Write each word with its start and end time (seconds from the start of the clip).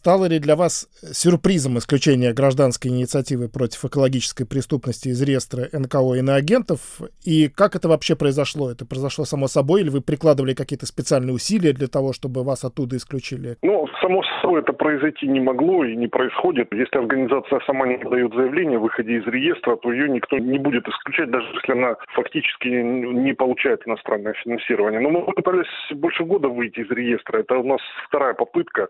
стало 0.00 0.24
ли 0.28 0.38
для 0.38 0.56
вас 0.56 0.88
сюрпризом 1.12 1.76
исключение 1.76 2.32
гражданской 2.32 2.90
инициативы 2.90 3.50
против 3.50 3.84
экологической 3.84 4.46
преступности 4.46 5.08
из 5.08 5.20
реестра 5.20 5.68
НКО 5.72 6.14
иноагентов? 6.14 6.80
И 7.22 7.48
как 7.48 7.76
это 7.76 7.86
вообще 7.88 8.16
произошло? 8.16 8.70
Это 8.70 8.86
произошло 8.86 9.26
само 9.26 9.46
собой, 9.46 9.82
или 9.82 9.90
вы 9.90 10.00
прикладывали 10.00 10.54
какие-то 10.54 10.86
специальные 10.86 11.34
усилия 11.34 11.72
для 11.74 11.86
того, 11.86 12.14
чтобы 12.14 12.44
вас 12.44 12.64
оттуда 12.64 12.96
исключили? 12.96 13.58
Ну, 13.62 13.86
само 14.00 14.22
собой 14.40 14.62
это 14.62 14.72
произойти 14.72 15.28
не 15.28 15.40
могло 15.40 15.84
и 15.84 15.94
не 15.94 16.08
происходит. 16.08 16.72
Если 16.72 16.96
организация 16.96 17.60
сама 17.66 17.86
не 17.86 17.98
подает 17.98 18.32
заявление 18.32 18.78
о 18.78 18.80
выходе 18.80 19.18
из 19.18 19.26
реестра, 19.26 19.76
то 19.76 19.92
ее 19.92 20.08
никто 20.08 20.38
не 20.38 20.58
будет 20.58 20.88
исключать, 20.88 21.30
даже 21.30 21.46
если 21.52 21.72
она 21.72 21.96
фактически 22.14 22.68
не 22.68 23.34
получает 23.34 23.86
иностранное 23.86 24.32
финансирование. 24.44 25.00
Но 25.00 25.10
мы 25.10 25.32
пытались 25.34 25.68
больше 25.94 26.24
года 26.24 26.48
выйти 26.48 26.80
из 26.80 26.90
реестра. 26.90 27.40
Это 27.40 27.58
у 27.58 27.64
нас 27.64 27.80
вторая 28.08 28.32
попытка. 28.32 28.88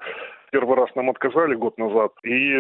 Первый 0.53 0.77
раз 0.77 0.89
нам 0.95 1.11
отказали 1.11 1.55
год 1.55 1.79
назад. 1.79 2.13
И 2.25 2.57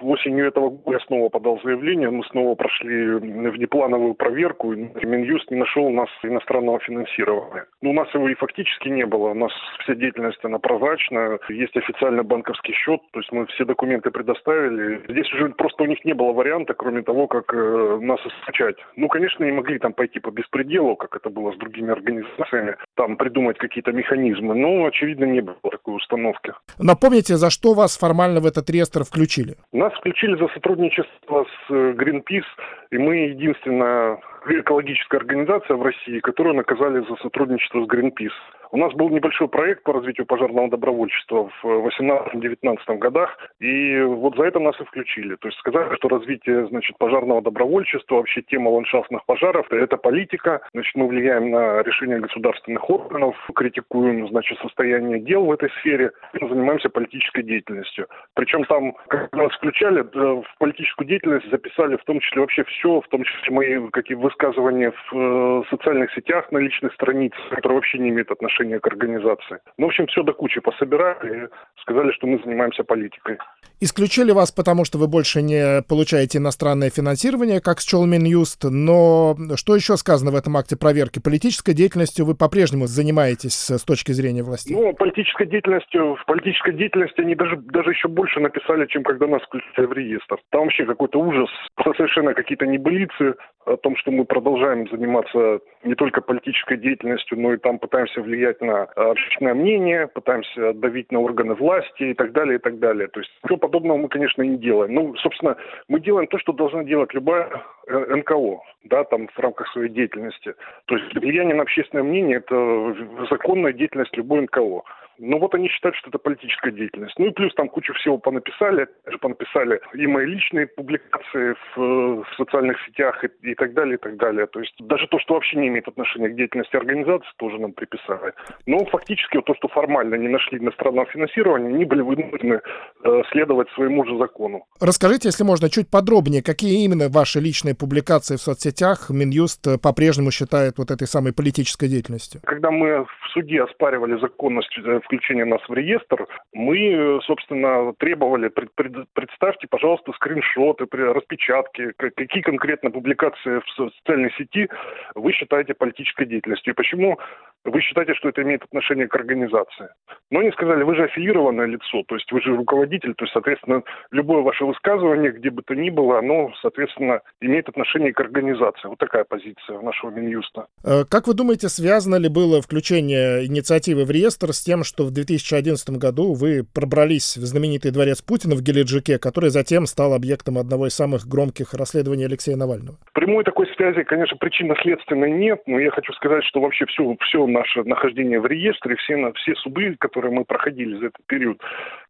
осенью 0.00 0.46
этого 0.46 0.70
года 0.70 0.98
я 0.98 1.00
снова 1.06 1.28
подал 1.28 1.60
заявление. 1.62 2.10
Мы 2.10 2.24
снова 2.24 2.54
прошли 2.54 3.14
внеплановую 3.14 4.14
проверку. 4.14 4.72
И 4.72 5.06
Минюст 5.06 5.50
не 5.50 5.56
нашел 5.56 5.84
у 5.84 5.92
нас 5.92 6.08
иностранного 6.22 6.80
финансирования. 6.80 7.66
Но 7.82 7.88
ну, 7.88 7.90
у 7.90 7.92
нас 7.92 8.12
его 8.14 8.28
и 8.28 8.34
фактически 8.34 8.88
не 8.88 9.06
было. 9.06 9.30
У 9.30 9.34
нас 9.34 9.52
вся 9.80 9.94
деятельность, 9.94 10.44
она 10.44 10.58
прозрачная. 10.58 11.38
Есть 11.48 11.76
официальный 11.76 12.22
банковский 12.22 12.72
счет. 12.72 13.00
То 13.12 13.20
есть 13.20 13.32
мы 13.32 13.46
все 13.46 13.64
документы 13.64 14.10
предоставили. 14.10 15.02
Здесь 15.08 15.32
уже 15.34 15.50
просто 15.50 15.82
у 15.82 15.86
них 15.86 16.04
не 16.04 16.14
было 16.14 16.32
варианта, 16.32 16.74
кроме 16.74 17.02
того, 17.02 17.26
как 17.26 17.52
э, 17.54 17.98
нас 18.00 18.20
исключать. 18.26 18.76
Ну, 18.96 19.08
конечно, 19.08 19.44
не 19.44 19.52
могли 19.52 19.78
там 19.78 19.92
пойти 19.92 20.20
по 20.20 20.30
беспределу, 20.30 20.96
как 20.96 21.16
это 21.16 21.30
было 21.30 21.52
с 21.52 21.56
другими 21.56 21.90
организациями. 21.92 22.76
Там 22.94 23.16
придумать 23.16 23.58
какие-то 23.58 23.92
механизмы. 23.92 24.54
Но, 24.54 24.86
очевидно, 24.86 25.24
не 25.24 25.40
было 25.40 25.56
такой 25.70 25.96
установки. 25.96 26.52
Напомните, 26.78 27.33
Расскажите, 27.34 27.36
за 27.36 27.50
что 27.50 27.74
вас 27.74 27.98
формально 27.98 28.40
в 28.40 28.46
этот 28.46 28.70
реестр 28.70 29.04
включили? 29.04 29.54
Нас 29.72 29.92
включили 29.94 30.36
за 30.36 30.48
сотрудничество 30.54 31.44
с 31.44 31.70
э, 31.70 31.92
Greenpeace, 31.92 32.50
и 32.90 32.98
мы 32.98 33.16
единственная 33.34 34.18
экологическая 34.46 35.18
организация 35.18 35.76
в 35.76 35.82
России, 35.82 36.20
которую 36.20 36.56
наказали 36.56 37.00
за 37.08 37.16
сотрудничество 37.22 37.84
с 37.84 37.88
Greenpeace. 37.88 38.38
У 38.74 38.76
нас 38.76 38.92
был 38.92 39.08
небольшой 39.08 39.46
проект 39.46 39.84
по 39.84 39.92
развитию 39.92 40.26
пожарного 40.26 40.68
добровольчества 40.68 41.48
в 41.62 41.86
18-19 41.86 42.98
годах, 42.98 43.38
и 43.60 44.00
вот 44.00 44.34
за 44.34 44.46
это 44.46 44.58
нас 44.58 44.74
и 44.80 44.84
включили. 44.84 45.36
То 45.36 45.46
есть 45.46 45.60
сказали, 45.60 45.94
что 45.94 46.08
развитие 46.08 46.66
значит, 46.66 46.98
пожарного 46.98 47.40
добровольчества, 47.40 48.16
вообще 48.16 48.42
тема 48.42 48.70
ландшафтных 48.70 49.24
пожаров– 49.26 49.68
это 49.70 49.96
политика. 49.96 50.60
Значит, 50.72 50.92
мы 50.96 51.06
влияем 51.06 51.52
на 51.52 51.84
решение 51.84 52.18
государственных 52.18 52.90
органов, 52.90 53.36
критикуем 53.54 54.26
значит, 54.26 54.58
состояние 54.58 55.20
дел 55.20 55.44
в 55.44 55.52
этой 55.52 55.70
сфере, 55.78 56.10
занимаемся 56.32 56.88
политической 56.88 57.44
деятельностью. 57.44 58.08
Причем 58.34 58.64
там, 58.64 58.96
когда 59.06 59.44
нас 59.44 59.52
включали, 59.52 60.02
в 60.02 60.46
политическую 60.58 61.06
деятельность 61.06 61.48
записали 61.48 61.94
в 61.96 62.02
том 62.02 62.18
числе 62.18 62.40
вообще 62.40 62.64
все, 62.64 63.00
в 63.00 63.06
том 63.06 63.22
числе 63.22 63.54
мои 63.54 63.88
какие 63.90 64.16
высказывания 64.16 64.90
в 64.90 65.16
э, 65.16 65.62
социальных 65.70 66.12
сетях 66.14 66.50
на 66.50 66.58
личной 66.58 66.90
странице, 66.90 67.36
которые 67.50 67.76
вообще 67.76 67.98
не 67.98 68.08
имеют 68.08 68.32
отношения 68.32 68.63
отношения 68.64 68.80
к 68.80 68.86
организации. 68.86 69.58
Ну, 69.78 69.86
в 69.86 69.88
общем, 69.88 70.06
все 70.06 70.22
до 70.22 70.32
кучи 70.32 70.60
пособирали 70.60 71.44
и 71.44 71.48
сказали, 71.80 72.12
что 72.12 72.26
мы 72.26 72.38
занимаемся 72.44 72.84
политикой. 72.84 73.38
Исключили 73.84 74.32
вас, 74.32 74.50
потому 74.50 74.86
что 74.86 74.96
вы 74.96 75.08
больше 75.08 75.42
не 75.42 75.82
получаете 75.86 76.38
иностранное 76.38 76.88
финансирование, 76.88 77.60
как 77.60 77.80
счел 77.80 78.06
Минюст, 78.06 78.64
но 78.64 79.36
что 79.56 79.76
еще 79.76 79.98
сказано 79.98 80.30
в 80.30 80.36
этом 80.36 80.56
акте 80.56 80.74
проверки? 80.74 81.20
Политической 81.20 81.74
деятельностью 81.74 82.24
вы 82.24 82.34
по-прежнему 82.34 82.86
занимаетесь 82.86 83.52
с 83.52 83.84
точки 83.84 84.12
зрения 84.12 84.42
власти? 84.42 84.72
Ну, 84.72 84.94
политической 84.94 85.46
деятельностью, 85.46 86.16
в 86.16 86.24
политической 86.24 86.72
деятельности 86.72 87.20
они 87.20 87.34
даже, 87.34 87.58
даже 87.58 87.90
еще 87.90 88.08
больше 88.08 88.40
написали, 88.40 88.86
чем 88.86 89.02
когда 89.02 89.26
нас 89.26 89.42
включили 89.42 89.84
в 89.84 89.92
реестр. 89.92 90.38
Там 90.48 90.62
вообще 90.62 90.86
какой-то 90.86 91.20
ужас, 91.20 91.50
совершенно 91.84 92.32
какие-то 92.32 92.64
небылицы 92.64 93.34
о 93.66 93.76
том, 93.76 93.96
что 93.96 94.10
мы 94.10 94.24
продолжаем 94.24 94.88
заниматься 94.88 95.60
не 95.82 95.94
только 95.94 96.22
политической 96.22 96.78
деятельностью, 96.78 97.38
но 97.38 97.52
и 97.52 97.58
там 97.58 97.78
пытаемся 97.78 98.22
влиять 98.22 98.60
на 98.60 98.84
общественное 98.84 99.54
мнение, 99.54 100.06
пытаемся 100.06 100.72
давить 100.72 101.12
на 101.12 101.20
органы 101.20 101.54
власти 101.54 102.04
и 102.04 102.14
так 102.14 102.32
далее, 102.32 102.56
и 102.56 102.58
так 102.58 102.78
далее. 102.78 103.08
То 103.08 103.20
есть 103.20 103.30
ничего 103.42 103.58
подобного 103.74 103.98
мы, 103.98 104.08
конечно, 104.08 104.42
не 104.42 104.56
делаем. 104.56 104.94
Ну, 104.94 105.16
собственно, 105.16 105.56
мы 105.88 105.98
делаем 106.00 106.28
то, 106.28 106.38
что 106.38 106.52
должна 106.52 106.84
делать 106.84 107.12
любая 107.12 107.48
э, 107.88 108.16
НКО, 108.16 108.60
да, 108.84 109.02
там 109.04 109.26
в 109.26 109.38
рамках 109.38 109.66
своей 109.72 109.88
деятельности. 109.88 110.54
То 110.86 110.96
есть 110.96 111.12
влияние 111.14 111.56
на 111.56 111.62
общественное 111.62 112.04
мнение– 112.04 112.36
это 112.46 112.94
законная 113.30 113.72
деятельность 113.72 114.16
любой 114.16 114.42
НКО. 114.42 114.82
Ну 115.18 115.38
вот 115.38 115.54
они 115.54 115.68
считают, 115.68 115.96
что 115.96 116.08
это 116.08 116.18
политическая 116.18 116.70
деятельность. 116.72 117.14
Ну 117.18 117.26
и 117.26 117.30
плюс 117.30 117.54
там 117.54 117.68
кучу 117.68 117.92
всего 117.94 118.18
понаписали, 118.18 118.88
понаписали 119.20 119.80
и 119.94 120.06
мои 120.06 120.26
личные 120.26 120.66
публикации 120.66 121.54
в, 121.74 122.24
в 122.24 122.26
социальных 122.36 122.76
сетях 122.86 123.24
и, 123.24 123.50
и 123.50 123.54
так 123.54 123.74
далее, 123.74 123.96
и 123.96 123.98
так 123.98 124.16
далее. 124.16 124.46
То 124.46 124.60
есть 124.60 124.74
даже 124.80 125.06
то, 125.08 125.18
что 125.18 125.34
вообще 125.34 125.56
не 125.56 125.68
имеет 125.68 125.88
отношения 125.88 126.28
к 126.28 126.36
деятельности 126.36 126.76
организации, 126.76 127.28
тоже 127.36 127.58
нам 127.58 127.72
приписали. 127.72 128.32
Но 128.66 128.84
фактически 128.86 129.36
вот 129.36 129.46
то, 129.46 129.54
что 129.54 129.68
формально 129.68 130.16
не 130.16 130.28
нашли 130.28 130.58
иностранного 130.58 131.06
финансирования, 131.06 131.68
они 131.68 131.84
были 131.84 132.02
вынуждены 132.02 132.60
э, 133.04 133.22
следовать 133.30 133.68
своему 133.70 134.04
же 134.04 134.16
закону. 134.18 134.64
Расскажите, 134.80 135.28
если 135.28 135.44
можно, 135.44 135.70
чуть 135.70 135.90
подробнее, 135.90 136.42
какие 136.42 136.84
именно 136.84 137.08
ваши 137.08 137.40
личные 137.40 137.74
публикации 137.74 138.36
в 138.36 138.40
соцсетях 138.40 139.10
Минюст 139.10 139.66
э, 139.66 139.78
по-прежнему 139.78 140.30
считает 140.30 140.78
вот 140.78 140.90
этой 140.90 141.06
самой 141.06 141.32
политической 141.32 141.88
деятельностью? 141.88 142.40
Когда 142.44 142.70
мы 142.70 143.04
в 143.04 143.28
суде 143.32 143.62
оспаривали 143.62 144.18
законность 144.20 144.76
э, 144.78 145.00
включения 145.04 145.44
нас 145.44 145.60
в 145.68 145.74
реестр, 145.74 146.26
мы, 146.52 147.20
собственно, 147.24 147.92
требовали, 147.98 148.48
пред, 148.48 148.74
пред, 148.74 148.92
представьте, 149.12 149.66
пожалуйста, 149.68 150.12
скриншоты, 150.12 150.86
распечатки, 150.90 151.92
какие 151.92 152.42
конкретно 152.42 152.90
публикации 152.90 153.60
в 153.60 153.90
социальной 153.90 154.32
сети 154.32 154.68
вы 155.14 155.32
считаете 155.32 155.74
политической 155.74 156.26
деятельностью, 156.26 156.72
и 156.72 156.76
почему 156.76 157.18
вы 157.64 157.80
считаете, 157.80 158.14
что 158.14 158.28
это 158.28 158.42
имеет 158.42 158.62
отношение 158.62 159.08
к 159.08 159.14
организации. 159.14 159.88
Но 160.30 160.40
они 160.40 160.50
сказали, 160.52 160.82
вы 160.82 160.96
же 160.96 161.04
аффилированное 161.04 161.66
лицо, 161.66 162.02
то 162.06 162.14
есть 162.14 162.30
вы 162.30 162.40
же 162.42 162.54
руководитель, 162.54 163.14
то 163.14 163.24
есть, 163.24 163.32
соответственно, 163.32 163.82
любое 164.10 164.42
ваше 164.42 164.64
высказывание, 164.64 165.32
где 165.32 165.50
бы 165.50 165.62
то 165.62 165.74
ни 165.74 165.90
было, 165.90 166.18
оно, 166.18 166.52
соответственно, 166.60 167.20
имеет 167.40 167.68
отношение 167.68 168.12
к 168.12 168.20
организации. 168.20 168.88
Вот 168.88 168.98
такая 168.98 169.24
позиция 169.24 169.80
нашего 169.80 170.10
Минюста. 170.10 170.66
Э, 170.84 171.04
как 171.08 171.26
вы 171.26 171.34
думаете, 171.34 171.68
связано 171.68 172.16
ли 172.16 172.28
было 172.28 172.60
включение 172.60 173.46
инициативы 173.46 174.04
в 174.04 174.10
реестр 174.10 174.52
с 174.52 174.62
тем, 174.62 174.84
что 174.84 174.93
в 175.02 175.10
2011 175.10 175.98
году 175.98 176.34
вы 176.34 176.62
пробрались 176.62 177.36
в 177.36 177.44
знаменитый 177.44 177.90
дворец 177.90 178.22
Путина 178.22 178.54
в 178.54 178.62
Геледжике, 178.62 179.18
который 179.18 179.50
затем 179.50 179.86
стал 179.86 180.14
объектом 180.14 180.58
одного 180.58 180.86
из 180.86 180.94
самых 180.94 181.26
громких 181.26 181.74
расследований 181.74 182.26
Алексея 182.26 182.56
Навального? 182.56 182.96
Прямой 183.12 183.42
такой 183.42 183.66
связи, 183.74 184.04
конечно, 184.04 184.36
причинно-следственной 184.36 185.32
нет, 185.32 185.62
но 185.66 185.80
я 185.80 185.90
хочу 185.90 186.12
сказать, 186.12 186.44
что 186.44 186.60
вообще 186.60 186.86
все, 186.86 187.16
все 187.20 187.46
наше 187.46 187.82
нахождение 187.82 188.40
в 188.40 188.46
реестре, 188.46 188.94
все, 188.96 189.32
все 189.32 189.54
суды, 189.56 189.96
которые 189.98 190.32
мы 190.32 190.44
проходили 190.44 190.96
за 190.98 191.06
этот 191.06 191.26
период, 191.26 191.60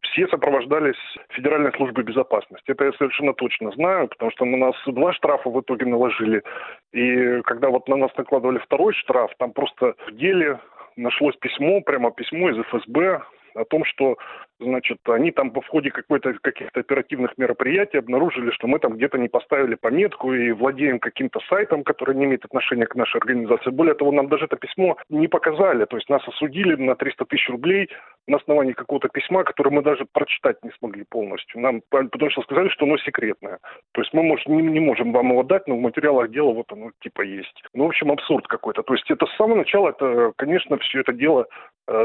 все 0.03 0.28
сопровождались 0.28 0.99
Федеральной 1.31 1.72
службой 1.72 2.05
безопасности. 2.05 2.71
Это 2.71 2.84
я 2.84 2.93
совершенно 2.93 3.33
точно 3.33 3.72
знаю, 3.72 4.09
потому 4.09 4.31
что 4.33 4.45
на 4.45 4.56
нас 4.56 4.75
два 4.87 5.12
штрафа 5.12 5.49
в 5.49 5.61
итоге 5.61 5.87
наложили. 5.87 6.43
И 6.93 7.41
когда 7.43 7.69
вот 7.69 7.89
на 7.89 7.97
нас 7.97 8.11
накладывали 8.16 8.59
второй 8.59 8.93
штраф, 8.95 9.33
там 9.39 9.53
просто 9.53 9.95
в 10.09 10.16
деле 10.16 10.61
нашлось 10.97 11.37
письмо, 11.37 11.81
прямо 11.81 12.10
письмо 12.10 12.50
из 12.50 12.65
ФСБ 12.66 13.22
о 13.54 13.65
том, 13.65 13.84
что 13.84 14.16
значит, 14.60 14.98
они 15.09 15.31
там 15.31 15.50
в 15.50 15.66
ходе 15.66 15.91
каких-то 15.91 16.81
оперативных 16.81 17.37
мероприятий 17.37 17.98
обнаружили, 17.98 18.50
что 18.50 18.66
мы 18.66 18.78
там 18.78 18.94
где-то 18.94 19.19
не 19.19 19.28
поставили 19.28 19.75
пометку 19.75 20.32
и 20.32 20.53
владеем 20.53 20.98
каким-то 20.98 21.41
сайтом, 21.48 21.84
который 21.84 22.15
не 22.15 22.25
имеет 22.25 22.44
отношения 22.44 22.87
к 22.87 22.94
нашей 22.94 23.19
организации. 23.19 23.70
Более 23.70 23.94
того, 23.94 24.12
нам 24.12 24.28
даже 24.28 24.44
это 24.44 24.56
письмо 24.56 24.97
не 25.09 25.28
показали, 25.28 25.84
то 25.84 25.97
есть 25.97 26.09
нас 26.09 26.26
осудили 26.26 26.76
на 26.76 26.94
300 26.94 27.25
тысяч 27.26 27.48
рублей 27.48 27.91
на 28.26 28.38
основании 28.38 28.72
какого-то 28.72 29.09
письма, 29.09 29.44
которое 29.44 29.71
мы 29.71 29.82
даже 29.82 30.06
прочитать 30.10 30.62
не 30.62 30.71
смогли 30.78 31.04
полностью. 31.09 31.60
Нам, 31.60 31.82
потому 31.91 32.30
что 32.30 32.42
сказали, 32.42 32.68
что 32.68 32.86
оно 32.86 32.97
секретное. 32.98 33.59
То 33.92 34.00
есть 34.00 34.15
мы 34.15 34.22
может, 34.22 34.47
не, 34.47 34.62
не 34.62 34.80
можем 34.80 35.12
вам 35.12 35.30
его 35.30 35.42
дать, 35.42 35.66
но 35.68 35.77
в 35.77 35.80
материалах 35.80 36.30
дела 36.30 36.53
вот 36.53 36.72
оно 36.72 36.91
типа 37.00 37.22
есть. 37.22 37.62
Ну, 37.74 37.84
в 37.84 37.89
общем, 37.89 38.10
абсурд 38.10 38.47
какой-то. 38.47 38.83
То 38.83 38.95
есть 38.95 39.10
это 39.10 39.27
с 39.27 39.36
самого 39.36 39.59
начала, 39.59 39.91
это, 39.91 40.33
конечно, 40.36 40.78
все 40.78 41.00
это 41.00 41.12
дело 41.12 41.47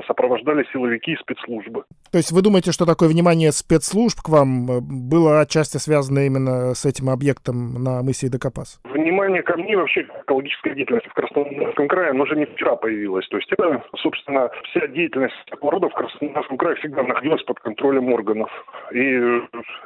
сопровождали 0.08 0.66
силовики 0.74 1.14
и 1.14 1.18
спецслужбы. 1.18 1.84
То 2.12 2.18
есть 2.18 2.31
вы 2.31 2.42
думаете, 2.42 2.72
что 2.72 2.86
такое 2.86 3.08
внимание 3.08 3.52
спецслужб 3.52 4.20
к 4.22 4.30
вам 4.30 4.70
э, 4.70 4.80
было 4.81 5.42
отчасти 5.42 5.78
связано 5.78 6.26
именно 6.26 6.74
с 6.74 6.86
этим 6.86 7.10
объектом 7.10 7.81
на 7.81 8.02
мысе 8.02 8.30
Докопас? 8.30 8.81
Внимание 8.84 9.42
ко 9.42 9.56
мне 9.58 9.78
вообще 9.78 10.02
экологическая 10.24 10.76
деятельность 10.76 11.08
в 11.08 11.14
Краснодарском 11.14 11.88
крае, 11.88 12.12
оно 12.12 12.26
же 12.26 12.36
не 12.36 12.46
вчера 12.46 12.76
появилась. 12.76 13.28
То 13.30 13.38
есть 13.38 13.52
это, 13.52 13.84
собственно, 13.98 14.50
вся 14.70 14.88
деятельность 14.88 15.36
такого 15.50 15.74
рода 15.74 15.90
в 15.90 15.94
Краснодарском 15.94 16.58
крае 16.58 16.76
всегда 16.78 17.04
находилась 17.04 17.44
под 17.44 17.60
контролем 17.60 18.12
органов. 18.12 18.50
И 18.92 19.42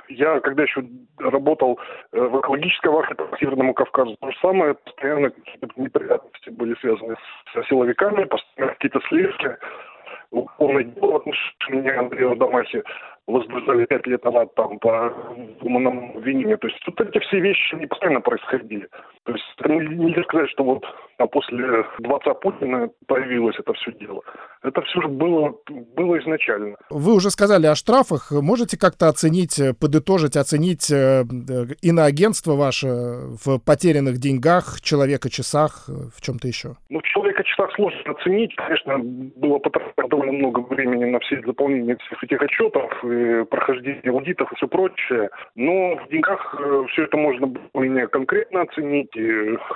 я, 0.09 0.39
когда 0.39 0.63
еще 0.63 0.83
работал 1.19 1.79
э, 2.11 2.19
в 2.19 2.39
экологической 2.39 2.89
вахте 2.89 3.15
по 3.15 3.37
Северному 3.37 3.73
Кавказу, 3.73 4.15
то 4.19 4.31
же 4.31 4.37
самое, 4.41 4.73
постоянно 4.73 5.29
какие-то 5.29 5.67
неприятности 5.75 6.49
были 6.49 6.75
связаны 6.79 7.15
с 7.53 7.67
силовиками, 7.67 8.23
постоянно 8.23 8.73
какие-то 8.73 9.01
следствия 9.09 9.59
уголовное 10.31 10.83
дело 10.83 11.11
в 11.11 11.15
отношении 11.15 11.95
Андрея 11.95 12.31
Адамахи. 12.31 12.83
Возбуждали 13.27 13.85
пять 13.85 14.05
лет 14.07 14.23
назад 14.23 14.53
там 14.55 14.79
по 14.79 15.13
умному 15.61 16.17
обвинению. 16.17 16.57
То 16.57 16.67
есть 16.67 16.79
вот 16.85 16.99
эти 17.01 17.19
все 17.19 17.39
вещи 17.39 17.75
не 17.75 17.87
постоянно 17.87 18.21
происходили. 18.21 18.87
То 19.23 19.31
есть 19.31 19.43
нельзя 19.65 20.23
сказать, 20.23 20.49
что 20.49 20.63
вот 20.63 20.85
а 21.17 21.27
после 21.27 21.85
дворца 21.99 22.33
Путина 22.33 22.89
появилось 23.07 23.55
это 23.59 23.73
все 23.73 23.91
дело. 23.93 24.21
Это 24.63 24.81
все 24.81 25.01
же 25.01 25.07
было, 25.07 25.55
было 25.95 26.19
изначально. 26.19 26.75
Вы 26.89 27.15
уже 27.15 27.29
сказали 27.29 27.67
о 27.67 27.75
штрафах. 27.75 28.31
Можете 28.31 28.77
как-то 28.77 29.07
оценить, 29.09 29.61
подытожить, 29.79 30.35
оценить 30.35 30.91
э, 30.91 31.23
иноагентство 31.81 32.53
ваше 32.53 32.87
в 32.87 33.59
потерянных 33.59 34.17
деньгах, 34.17 34.81
человека-часах, 34.81 35.87
в 35.87 36.21
чем-то 36.21 36.47
еще? 36.47 36.75
Ну, 36.89 37.01
человека-часах 37.01 37.73
сложно 37.75 37.99
оценить. 38.05 38.55
Конечно, 38.55 38.99
было 38.99 39.59
потрачено 39.59 40.07
довольно 40.09 40.33
много 40.33 40.59
времени 40.61 41.05
на 41.05 41.19
все 41.19 41.41
заполнение 41.45 41.97
всех 42.07 42.23
этих 42.23 42.41
отчетов, 42.41 42.91
прохождение 43.49 44.11
аудитов 44.11 44.51
и 44.51 44.55
все 44.55 44.67
прочее. 44.67 45.29
Но 45.55 45.95
в 45.95 46.09
деньгах 46.09 46.55
э, 46.59 46.85
все 46.91 47.03
это 47.03 47.17
можно 47.17 47.47
было 47.47 48.07
конкретно 48.07 48.61
оценить 48.61 49.15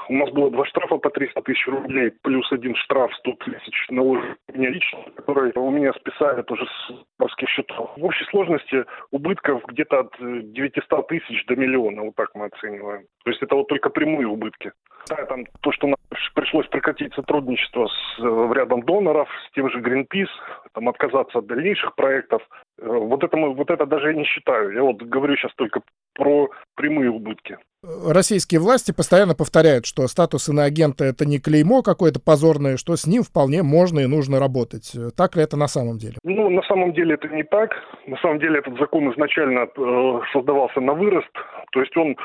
у 0.10 0.14
нас 0.14 0.30
было 0.32 0.52
два 0.52 0.66
штрафа 0.66 0.98
по 0.98 1.10
300 1.10 1.42
тысяч 1.42 1.68
рублей, 1.68 2.12
плюс 2.22 2.52
один 2.52 2.76
штраф 2.76 3.14
100 3.16 3.32
тысяч 3.34 3.88
наложен 3.90 4.36
мне 4.54 4.70
лично, 4.70 5.00
который 5.16 5.52
у 5.56 5.70
меня 5.70 5.94
списали 5.94 6.42
тоже 6.44 6.66
с 6.66 6.94
банковских 7.20 7.50
счетов. 7.50 7.92
В 7.96 8.06
общей 8.06 8.26
сложности 8.26 8.86
убытков 9.12 9.64
где-то 9.68 10.00
от 10.00 10.16
900 10.20 11.08
тысяч 11.08 11.46
до 11.46 11.56
миллиона, 11.56 12.04
вот 12.04 12.16
так 12.16 12.30
мы 12.36 12.46
оцениваем. 12.46 13.04
То 13.24 13.32
есть 13.32 13.42
это 13.42 13.56
вот 13.56 13.68
только 13.68 13.90
прямые 13.90 14.28
убытки. 14.28 14.72
Да, 15.10 15.26
там 15.26 15.46
то, 15.62 15.72
что 15.72 15.88
нам 15.88 15.96
пришлось 16.36 16.68
прекратить 16.68 17.14
сотрудничество 17.14 17.88
с 17.88 18.20
э, 18.20 18.52
рядом 18.54 18.84
доноров, 18.84 19.30
с 19.48 19.54
тем 19.54 19.70
же 19.70 19.80
Greenpeace, 19.80 20.28
там 20.74 20.90
отказаться 20.90 21.40
от 21.40 21.48
дальнейших 21.48 21.96
проектов. 21.96 22.42
Э, 22.80 22.86
вот 22.88 23.24
это, 23.24 23.36
мы, 23.38 23.54
вот 23.54 23.70
это 23.70 23.86
даже 23.86 24.08
я 24.08 24.14
не 24.14 24.26
считаю. 24.26 24.74
Я 24.74 24.84
вот 24.84 25.02
говорю 25.02 25.36
сейчас 25.36 25.52
только 25.56 25.82
про 26.14 26.50
прямые 26.76 27.10
убытки. 27.10 27.58
Российские 27.84 28.60
власти 28.60 28.92
постоянно 28.92 29.36
повторяют, 29.36 29.86
что 29.86 30.08
статус 30.08 30.50
иноагента— 30.50 31.04
это 31.06 31.26
не 31.26 31.40
клеймо 31.40 31.84
какое-то 31.84 32.20
позорное, 32.20 32.78
что 32.78 32.96
с 32.96 33.06
ним 33.06 33.24
вполне 33.24 33.62
можно 33.64 34.00
и 34.00 34.08
нужно 34.08 34.40
работать. 34.40 34.94
Так 35.16 35.36
ли 35.36 35.44
это 35.44 35.58
на 35.58 35.68
самом 35.68 35.98
деле? 35.98 36.16
Ну, 36.24 36.50
на 36.50 36.64
самом 36.64 36.94
деле 36.94 37.14
это 37.16 37.28
не 37.30 37.44
так. 37.44 37.72
На 38.08 38.18
самом 38.18 38.40
деле 38.40 38.60
этот 38.60 38.78
закон 38.80 39.12
изначально 39.14 39.68
э, 39.68 40.20
создавался 40.34 40.82
на 40.82 40.94
вырост. 40.94 41.32
То 41.72 41.82
есть 41.82 41.96
он 41.96 42.16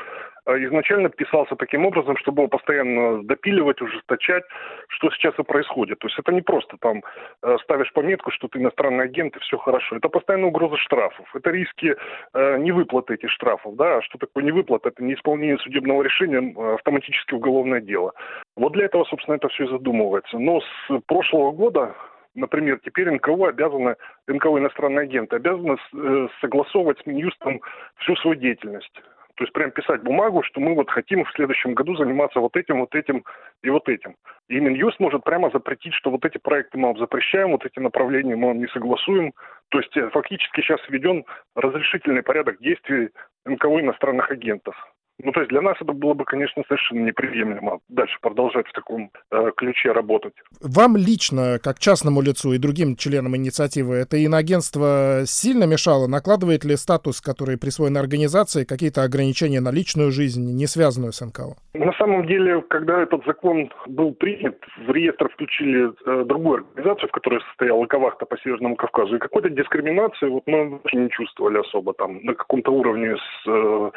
изначально 0.47 1.09
писался 1.09 1.55
таким 1.55 1.85
образом, 1.85 2.17
чтобы 2.17 2.43
его 2.43 2.49
постоянно 2.49 3.23
допиливать, 3.23 3.81
ужесточать, 3.81 4.43
что 4.89 5.09
сейчас 5.11 5.33
и 5.39 5.43
происходит. 5.43 5.99
То 5.99 6.07
есть 6.07 6.19
это 6.19 6.31
не 6.31 6.41
просто 6.41 6.77
там 6.79 7.01
э, 7.41 7.57
ставишь 7.63 7.91
пометку, 7.93 8.31
что 8.31 8.47
ты 8.47 8.59
иностранный 8.59 9.05
агент 9.05 9.35
и 9.35 9.39
все 9.39 9.57
хорошо. 9.57 9.95
Это 9.95 10.09
постоянная 10.09 10.49
угроза 10.49 10.77
штрафов. 10.77 11.33
Это 11.35 11.49
риски 11.49 11.95
э, 12.33 12.57
невыплаты 12.57 13.15
этих 13.15 13.29
штрафов. 13.31 13.75
Да? 13.75 14.01
Что 14.01 14.17
такое 14.17 14.43
невыплата? 14.43 14.89
Это 14.89 15.03
неисполнение 15.03 15.57
судебного 15.59 16.03
решения, 16.03 16.53
автоматически 16.75 17.33
уголовное 17.33 17.81
дело. 17.81 18.13
Вот 18.55 18.73
для 18.73 18.85
этого, 18.85 19.05
собственно, 19.05 19.35
это 19.35 19.47
все 19.49 19.65
и 19.65 19.69
задумывается. 19.69 20.37
Но 20.37 20.61
с 20.61 20.99
прошлого 21.07 21.51
года 21.51 21.95
Например, 22.35 22.79
теперь 22.83 23.11
НКО 23.11 23.49
обязаны, 23.49 23.95
НКО 24.27 24.57
иностранные 24.57 25.03
агенты 25.03 25.35
обязаны 25.35 25.77
согласовывать 26.41 26.99
с 26.99 27.05
Минюстом 27.05 27.61
всю 27.97 28.15
свою 28.15 28.35
деятельность. 28.35 29.01
То 29.35 29.43
есть 29.43 29.53
прям 29.53 29.71
писать 29.71 30.03
бумагу, 30.03 30.43
что 30.43 30.59
мы 30.59 30.75
вот 30.75 30.89
хотим 30.89 31.25
в 31.25 31.31
следующем 31.31 31.73
году 31.73 31.95
заниматься 31.95 32.39
вот 32.39 32.55
этим, 32.55 32.81
вот 32.81 32.93
этим 32.93 33.23
и 33.63 33.69
вот 33.69 33.89
этим. 33.89 34.15
И 34.47 34.59
Минюст 34.59 34.99
может 34.99 35.23
прямо 35.23 35.49
запретить, 35.49 35.93
что 35.93 36.11
вот 36.11 36.23
эти 36.23 36.37
проекты 36.37 36.77
мы 36.77 36.89
вам 36.89 36.97
запрещаем, 36.97 37.51
вот 37.51 37.65
эти 37.65 37.79
направления 37.79 38.35
мы 38.35 38.49
вам 38.49 38.59
не 38.59 38.67
согласуем. 38.67 39.33
То 39.69 39.79
есть 39.79 39.95
э, 39.97 40.09
фактически 40.09 40.61
сейчас 40.61 40.79
введен 40.87 41.25
разрешительный 41.55 42.21
порядок 42.21 42.59
действий 42.59 43.09
НКО 43.45 43.79
иностранных 43.79 44.29
агентов. 44.29 44.75
Ну, 45.21 45.31
то 45.31 45.41
есть 45.41 45.49
для 45.49 45.61
нас 45.61 45.75
это 45.79 45.93
было 45.93 46.13
бы, 46.13 46.25
конечно, 46.25 46.63
совершенно 46.67 47.05
неприемлемо 47.05 47.79
дальше 47.87 48.17
продолжать 48.21 48.67
в 48.67 48.73
таком 48.73 49.11
э, 49.31 49.51
ключе 49.55 49.91
работать. 49.91 50.33
Вам 50.61 50.97
лично, 50.97 51.59
как 51.63 51.79
частному 51.79 52.21
лицу 52.21 52.53
и 52.53 52.57
другим 52.57 52.95
членам 52.95 53.35
инициативы, 53.35 53.95
это 53.95 54.17
иноагентство 54.17 55.21
сильно 55.25 55.65
мешало? 55.65 56.07
Накладывает 56.07 56.65
ли 56.65 56.75
статус, 56.75 57.21
который 57.21 57.59
присвоен 57.59 57.95
организации, 57.97 58.65
какие-то 58.65 59.03
ограничения 59.03 59.61
на 59.61 59.71
личную 59.71 60.11
жизнь, 60.11 60.57
не 60.57 60.65
связанную 60.65 61.13
с 61.13 61.23
НКО? 61.23 61.55
На 61.75 61.93
самом 61.93 62.25
деле, 62.25 62.61
когда 62.61 63.01
этот 63.01 63.23
закон 63.25 63.71
был 63.87 64.13
принят, 64.13 64.57
в 64.87 64.91
реестр 64.91 65.29
включили 65.29 65.91
э, 66.05 66.25
другую 66.25 66.65
организацию, 66.65 67.09
в 67.09 67.11
которой 67.11 67.39
состояла 67.49 67.85
Кавахта 67.85 68.25
по 68.25 68.37
Северному 68.39 68.75
Кавказу, 68.75 69.15
и 69.15 69.19
какой-то 69.19 69.49
дискриминации 69.49 70.27
вот 70.27 70.43
мы 70.47 70.69
вообще 70.69 70.97
не 70.97 71.09
чувствовали 71.11 71.59
особо 71.59 71.93
там 71.93 72.19
на 72.23 72.33
каком-то 72.33 72.71
уровне 72.71 73.15
с, 73.15 73.47
э, 73.47 73.91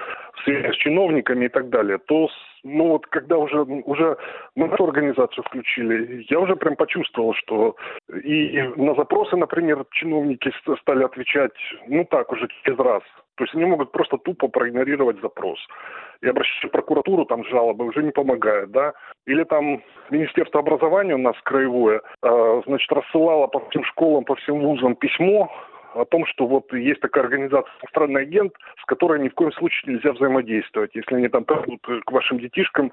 с 0.46 0.76
чиновниками 0.76 1.05
чиновниками 1.06 1.46
и 1.46 1.48
так 1.48 1.68
далее, 1.68 1.98
то 1.98 2.28
ну 2.64 2.88
вот 2.88 3.06
когда 3.06 3.38
уже, 3.38 3.60
уже 3.60 4.16
мы 4.54 4.66
эту 4.66 4.84
организацию 4.84 5.44
включили, 5.44 6.26
я 6.28 6.40
уже 6.40 6.56
прям 6.56 6.76
почувствовал, 6.76 7.34
что 7.34 7.76
и 8.24 8.62
на 8.76 8.94
запросы, 8.94 9.36
например, 9.36 9.84
чиновники 9.92 10.52
стали 10.80 11.04
отвечать, 11.04 11.52
ну 11.88 12.04
так 12.04 12.32
уже 12.32 12.48
через 12.62 12.78
раз. 12.78 13.02
То 13.36 13.44
есть 13.44 13.54
они 13.54 13.66
могут 13.66 13.92
просто 13.92 14.16
тупо 14.16 14.48
проигнорировать 14.48 15.20
запрос. 15.20 15.58
И 16.22 16.28
обращаться 16.28 16.68
в 16.68 16.70
прокуратуру, 16.70 17.26
там 17.26 17.44
жалобы 17.44 17.84
уже 17.84 18.02
не 18.02 18.10
помогает, 18.10 18.70
да. 18.70 18.94
Или 19.26 19.44
там 19.44 19.82
Министерство 20.10 20.60
образования 20.60 21.14
у 21.14 21.18
нас 21.18 21.36
краевое, 21.44 22.00
э, 22.22 22.62
значит, 22.66 22.90
рассылало 22.90 23.46
по 23.46 23.60
всем 23.68 23.84
школам, 23.84 24.24
по 24.24 24.34
всем 24.36 24.60
вузам 24.60 24.96
письмо 24.96 25.50
о 26.00 26.04
том, 26.04 26.26
что 26.26 26.46
вот 26.46 26.72
есть 26.72 27.00
такая 27.00 27.24
организация 27.24 27.70
«Иностранный 27.82 28.22
агент», 28.22 28.52
с 28.80 28.84
которой 28.84 29.20
ни 29.20 29.28
в 29.28 29.34
коем 29.34 29.52
случае 29.52 29.94
нельзя 29.94 30.12
взаимодействовать, 30.12 30.94
если 30.94 31.16
они 31.16 31.28
там 31.28 31.44
придут 31.44 31.80
к 32.04 32.12
вашим 32.12 32.38
детишкам 32.38 32.92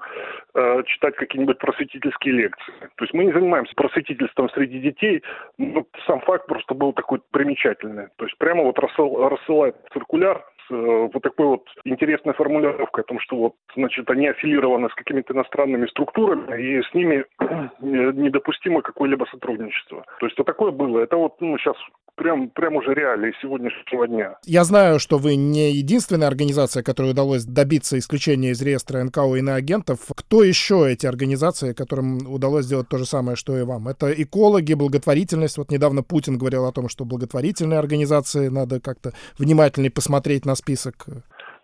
э, 0.54 0.82
читать 0.86 1.16
какие-нибудь 1.16 1.58
просветительские 1.58 2.34
лекции. 2.34 2.72
То 2.96 3.04
есть 3.04 3.14
мы 3.14 3.24
не 3.24 3.32
занимаемся 3.32 3.74
просветительством 3.74 4.48
среди 4.50 4.78
детей, 4.80 5.22
но 5.58 5.84
сам 6.06 6.20
факт 6.20 6.46
просто 6.46 6.74
был 6.74 6.92
такой 6.92 7.20
примечательный. 7.30 8.08
То 8.16 8.24
есть 8.24 8.36
прямо 8.38 8.62
вот 8.62 8.78
рассыл, 8.78 9.28
рассылает 9.28 9.76
циркуляр 9.92 10.44
с 10.68 10.72
э, 10.72 11.08
вот 11.12 11.22
такой 11.22 11.46
вот 11.46 11.64
интересной 11.84 12.34
формулировкой 12.34 13.04
о 13.04 13.06
том, 13.06 13.20
что 13.20 13.36
вот, 13.36 13.54
значит, 13.74 14.08
они 14.10 14.28
аффилированы 14.28 14.88
с 14.88 14.94
какими-то 14.94 15.34
иностранными 15.34 15.86
структурами, 15.86 16.60
и 16.60 16.82
с 16.82 16.94
ними 16.94 17.24
недопустимо 17.80 18.82
какое-либо 18.82 19.24
сотрудничество. 19.30 20.04
То 20.20 20.26
есть 20.26 20.38
вот 20.38 20.46
такое 20.46 20.70
было. 20.70 21.00
Это 21.00 21.16
вот 21.16 21.40
ну, 21.40 21.58
сейчас 21.58 21.76
прям, 22.16 22.50
прям 22.50 22.76
уже 22.76 22.94
реалии 22.94 23.32
сегодняшнего 23.40 24.06
дня. 24.06 24.38
Я 24.44 24.64
знаю, 24.64 24.98
что 24.98 25.18
вы 25.18 25.36
не 25.36 25.72
единственная 25.72 26.28
организация, 26.28 26.82
которой 26.82 27.10
удалось 27.10 27.44
добиться 27.44 27.98
исключения 27.98 28.50
из 28.50 28.62
реестра 28.62 29.02
НКО 29.02 29.36
иноагентов. 29.36 30.00
Кто 30.14 30.42
еще 30.42 30.90
эти 30.90 31.06
организации, 31.06 31.72
которым 31.72 32.26
удалось 32.32 32.66
сделать 32.66 32.88
то 32.88 32.98
же 32.98 33.06
самое, 33.06 33.36
что 33.36 33.58
и 33.58 33.62
вам? 33.62 33.88
Это 33.88 34.10
экологи, 34.10 34.74
благотворительность. 34.74 35.58
Вот 35.58 35.70
недавно 35.70 36.02
Путин 36.02 36.38
говорил 36.38 36.66
о 36.66 36.72
том, 36.72 36.88
что 36.88 37.04
благотворительные 37.04 37.78
организации 37.78 38.48
надо 38.48 38.80
как-то 38.80 39.12
внимательнее 39.38 39.90
посмотреть 39.90 40.44
на 40.44 40.54
список. 40.54 41.06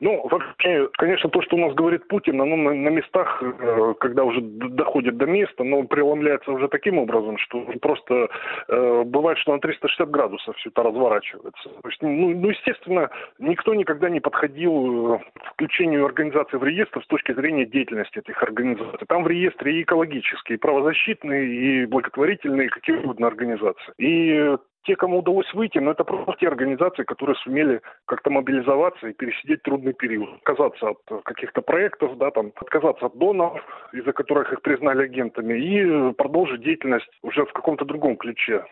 Ну, 0.00 0.26
вообще, 0.30 0.88
конечно, 0.92 1.28
то, 1.28 1.42
что 1.42 1.56
у 1.56 1.58
нас 1.58 1.74
говорит 1.74 2.08
Путин, 2.08 2.40
оно 2.40 2.56
на, 2.56 2.72
на 2.72 2.88
местах, 2.88 3.42
э, 3.42 3.94
когда 4.00 4.24
уже 4.24 4.40
доходит 4.40 5.18
до 5.18 5.26
места, 5.26 5.62
но 5.62 5.82
преломляется 5.82 6.50
уже 6.52 6.68
таким 6.68 6.98
образом, 6.98 7.36
что 7.36 7.60
просто 7.82 8.28
э, 8.68 9.02
бывает, 9.04 9.36
что 9.38 9.52
на 9.52 9.60
360 9.60 10.10
градусов 10.10 10.56
все 10.56 10.70
это 10.70 10.82
разворачивается. 10.84 11.68
То 11.82 11.88
есть, 11.88 12.00
ну, 12.00 12.30
ну, 12.30 12.48
естественно, 12.48 13.10
никто 13.38 13.74
никогда 13.74 14.08
не 14.08 14.20
подходил 14.20 15.16
э, 15.16 15.18
к 15.18 15.52
включению 15.52 16.06
организации 16.06 16.56
в 16.56 16.64
реестр 16.64 17.02
с 17.04 17.06
точки 17.06 17.34
зрения 17.34 17.66
деятельности 17.66 18.20
этих 18.20 18.42
организаций. 18.42 19.06
Там 19.06 19.24
в 19.24 19.28
реестре 19.28 19.80
и 19.80 19.82
экологические, 19.82 20.56
и 20.56 20.60
правозащитные, 20.60 21.46
и 21.46 21.86
благотворительные, 21.86 22.68
и 22.68 22.70
какие 22.70 22.96
угодно 22.96 23.26
организации. 23.26 23.92
И 23.98 24.56
те, 24.84 24.96
кому 24.96 25.18
удалось 25.18 25.52
выйти, 25.54 25.78
но 25.78 25.92
это 25.92 26.04
просто 26.04 26.34
те 26.38 26.48
организации, 26.48 27.02
которые 27.04 27.36
сумели 27.36 27.80
как-то 28.06 28.30
мобилизоваться 28.30 29.08
и 29.08 29.12
пересидеть 29.12 29.62
трудный 29.62 29.92
период. 29.92 30.30
Отказаться 30.36 30.90
от 30.90 31.22
каких-то 31.24 31.62
проектов, 31.62 32.16
да, 32.18 32.30
там, 32.30 32.52
отказаться 32.56 33.06
от 33.06 33.18
доноров, 33.18 33.62
из-за 33.92 34.12
которых 34.12 34.52
их 34.52 34.62
признали 34.62 35.04
агентами, 35.04 35.58
и 35.58 36.12
продолжить 36.14 36.62
деятельность 36.62 37.08
уже 37.22 37.44
в 37.44 37.52
каком-то 37.52 37.84
другом 37.84 38.16
ключе 38.16 38.64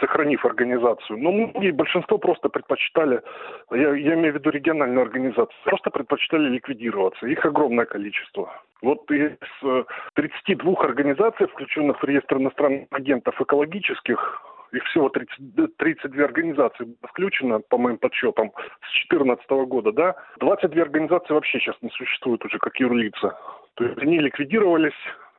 сохранив 0.00 0.44
организацию. 0.44 1.18
Но 1.18 1.30
многие, 1.30 1.70
большинство 1.70 2.18
просто 2.18 2.48
предпочитали, 2.48 3.22
я, 3.70 3.94
я 3.94 4.14
имею 4.14 4.32
в 4.32 4.36
виду 4.36 4.50
региональную 4.50 5.02
организацию, 5.02 5.56
просто 5.64 5.90
предпочитали 5.90 6.48
ликвидироваться. 6.48 7.26
Их 7.26 7.44
огромное 7.44 7.84
количество. 7.84 8.60
Вот 8.82 9.08
из 9.10 9.32
32 10.14 10.72
э, 10.72 10.76
организаций, 10.84 11.46
включенных 11.46 12.02
в 12.02 12.04
реестр 12.04 12.38
иностранных 12.38 12.88
агентов 12.90 13.40
экологических, 13.40 14.42
их 14.74 14.84
всего 14.84 15.08
30, 15.08 15.76
32 15.76 16.24
организации 16.24 16.96
включено, 17.08 17.60
по 17.60 17.78
моим 17.78 17.98
подсчетам, 17.98 18.52
с 18.82 19.08
2014 19.08 19.50
года, 19.68 19.92
да. 19.92 20.14
22 20.40 20.82
организации 20.82 21.34
вообще 21.34 21.58
сейчас 21.60 21.76
не 21.82 21.90
существуют 21.90 22.44
уже 22.44 22.58
как 22.58 22.78
юрлица. 22.78 23.38
То 23.74 23.84
есть 23.84 23.98
они 23.98 24.18
ликвидировались, 24.18 24.94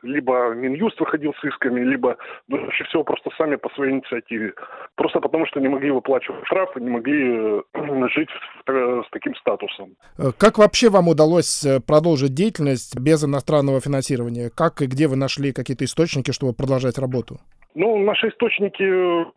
либо 0.05 0.53
Минюст 0.53 0.99
выходил 0.99 1.33
с 1.33 1.43
исками, 1.43 1.81
либо 1.81 2.17
ну, 2.47 2.57
чаще 2.67 2.83
всего 2.85 3.03
просто 3.03 3.29
сами 3.37 3.55
по 3.55 3.69
своей 3.69 3.93
инициативе. 3.93 4.53
Просто 4.95 5.19
потому, 5.19 5.45
что 5.47 5.59
не 5.59 5.67
могли 5.67 5.91
выплачивать 5.91 6.45
штрафы, 6.45 6.79
не 6.79 6.89
могли 6.89 7.61
э, 7.73 8.07
жить 8.13 8.29
с 8.67 9.09
таким 9.11 9.35
статусом. 9.35 9.95
Э, 10.17 10.31
как 10.37 10.57
вообще 10.57 10.89
вам 10.89 11.07
удалось 11.07 11.65
э, 11.65 11.79
продолжить 11.81 12.33
деятельность 12.33 12.99
без 12.99 13.23
иностранного 13.23 13.81
финансирования? 13.81 14.49
Как 14.55 14.81
и 14.81 14.87
где 14.87 15.07
вы 15.07 15.15
нашли 15.15 15.51
какие-то 15.51 15.85
источники, 15.85 16.31
чтобы 16.31 16.53
продолжать 16.53 16.97
работу? 16.97 17.39
Ну, 17.75 17.97
наши 17.97 18.29
источники, 18.29 18.83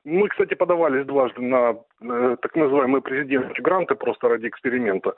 мы, 0.04 0.28
кстати, 0.28 0.54
подавались 0.54 1.04
дважды 1.04 1.42
на 1.42 1.74
э, 2.00 2.36
так 2.40 2.54
называемые 2.54 3.02
президентские 3.02 3.64
гранты 3.64 3.96
просто 3.96 4.28
ради 4.28 4.46
эксперимента, 4.46 5.14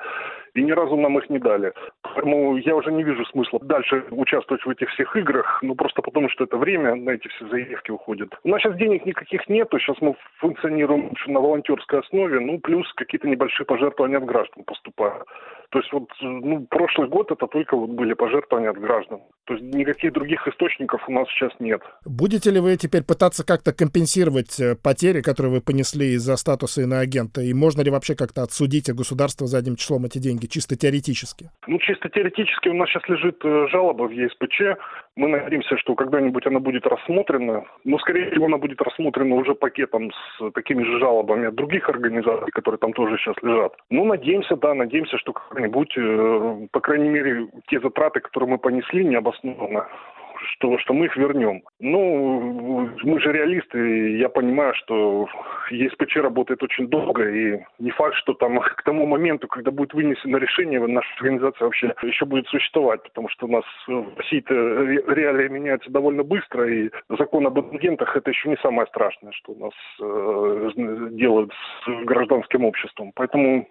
и 0.55 0.63
ни 0.63 0.71
разу 0.71 0.97
нам 0.97 1.19
их 1.19 1.29
не 1.29 1.39
дали. 1.39 1.75
Поэтому 2.01 2.57
я 2.57 2.75
уже 2.75 2.91
не 2.91 3.03
вижу 3.03 3.27
смысла 3.27 3.61
дальше 3.61 4.05
участвовать 4.11 4.65
в 4.65 4.71
этих 4.71 4.89
всех 4.93 5.15
играх, 5.17 5.59
ну 5.63 5.75
просто 5.75 6.01
потому, 6.01 6.31
что 6.31 6.45
это 6.45 6.57
время 6.57 6.95
на 6.95 7.11
эти 7.11 7.29
все 7.29 7.47
заявки 7.49 7.91
уходит. 7.91 8.35
У 8.43 8.49
нас 8.49 8.63
сейчас 8.63 8.77
денег 8.77 9.05
никаких 9.05 9.47
нету, 9.51 9.79
сейчас 9.79 10.01
мы 10.01 10.17
функционируем 10.39 11.13
на 11.27 11.41
волонтерской 11.41 12.01
основе, 12.01 12.41
ну 12.41 12.59
плюс 12.59 12.91
какие-то 12.95 13.29
небольшие 13.29 13.67
пожертвования 13.67 14.17
от 14.17 14.25
граждан 14.25 14.65
поступают. 14.65 15.29
То 15.71 15.79
есть 15.79 15.93
вот 15.93 16.09
ну, 16.21 16.67
прошлый 16.69 17.09
год 17.09 17.31
это 17.31 17.47
только 17.47 17.77
вот 17.77 17.91
были 17.91 18.15
пожертвования 18.15 18.71
от 18.71 18.79
граждан. 18.79 19.21
То 19.45 19.55
есть 19.55 19.65
никаких 19.73 20.13
других 20.13 20.47
источников 20.49 21.01
у 21.09 21.13
нас 21.13 21.29
сейчас 21.29 21.53
нет. 21.61 21.81
Будете 22.05 22.51
ли 22.51 22.59
вы 22.59 22.77
теперь 22.77 23.05
пытаться 23.05 23.47
как-то 23.47 23.73
компенсировать 23.73 24.59
э, 24.59 24.75
потери, 24.75 25.21
которые 25.21 25.53
вы 25.53 25.61
понесли 25.61 26.15
из-за 26.15 26.37
статуса 26.37 26.83
иноагента? 26.83 27.41
И 27.41 27.55
можно 27.55 27.83
ли 27.83 27.91
вообще 27.91 28.17
как-то 28.17 28.43
отсудить 28.43 28.93
государство 28.93 29.47
задним 29.47 29.77
числом 29.77 30.07
эти 30.07 30.19
деньги, 30.19 30.47
чисто 30.47 30.77
теоретически? 30.77 31.51
Ну, 31.69 31.79
чисто 31.79 32.09
теоретически 32.09 32.69
у 32.69 32.75
нас 32.75 32.89
сейчас 32.89 33.09
лежит 33.09 33.39
э, 33.45 33.67
жалоба 33.71 34.09
в 34.09 34.11
ЕСПЧ. 34.11 34.77
Мы 35.21 35.29
надеемся, 35.29 35.77
что 35.77 35.95
когда-нибудь 35.95 36.47
она 36.47 36.61
будет 36.61 36.87
рассмотрена. 36.87 37.67
Но, 37.85 37.99
скорее 37.99 38.31
всего, 38.31 38.47
она 38.47 38.57
будет 38.57 38.81
рассмотрена 38.81 39.35
уже 39.35 39.55
пакетом 39.55 40.11
с 40.13 40.51
такими 40.53 40.83
же 40.83 40.99
жалобами 40.99 41.49
от 41.49 41.55
других 41.57 41.91
организаций, 41.91 42.51
которые 42.53 42.79
там 42.79 42.95
тоже 42.95 43.19
сейчас 43.19 43.37
лежат. 43.43 43.75
Ну, 43.91 44.07
надеемся, 44.07 44.57
да, 44.57 44.73
надеемся, 44.73 45.19
что 45.19 45.35
когда-нибудь, 45.35 45.93
э, 45.95 46.67
по 46.73 46.81
крайней 46.81 47.11
мере, 47.11 47.49
те 47.69 47.81
затраты, 47.81 48.21
которые 48.21 48.49
мы 48.49 48.57
понесли, 48.57 49.05
необоснованно, 49.05 49.89
что, 50.53 50.79
что 50.79 50.95
мы 50.95 51.05
их 51.05 51.15
вернем. 51.19 51.65
Ну, 51.81 52.91
мы 53.03 53.21
же 53.21 53.33
реалисты, 53.33 53.79
и 53.79 54.19
я 54.19 54.29
понимаю, 54.29 54.75
что 54.75 55.27
ЕСПЧ 55.71 56.17
работает 56.17 56.63
очень 56.63 56.89
долго, 56.89 57.27
и 57.27 57.61
не 57.79 57.91
факт, 57.91 58.17
что 58.17 58.35
там 58.35 58.61
к 58.61 58.83
тому 58.85 59.07
моменту, 59.07 59.49
когда 59.49 59.71
будет 59.71 59.95
вынесено 59.95 60.37
решение, 60.37 60.79
наша 60.87 61.09
организация 61.17 61.65
вообще 61.65 61.95
еще 62.03 62.27
будет 62.27 62.47
существовать, 62.49 63.03
потому 63.05 63.31
что 63.31 63.47
у 63.47 63.51
нас 63.51 63.65
в 63.87 64.19
России-то 64.19 64.55
реалии 64.55 65.49
меняются 65.49 65.91
довольно 65.91 66.23
быстро, 66.23 66.71
и 66.71 66.91
закон 67.09 67.47
об 67.47 67.59
агентах 67.59 68.15
это 68.15 68.31
еще 68.31 68.51
не 68.51 68.57
самое 68.59 68.87
страшное, 68.89 69.33
что 69.33 69.53
у 69.53 69.59
нас 69.59 69.73
э, 70.01 70.71
делают 71.13 71.53
с 71.85 72.05
гражданским 72.05 72.65
обществом. 72.65 73.13
Поэтому 73.15 73.67